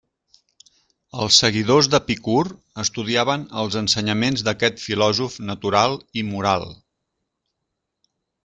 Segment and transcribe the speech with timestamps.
[1.25, 2.39] Els seguidors d'Epicur
[2.83, 6.67] estudiaven els ensenyaments d'aquest filòsof natural i moral.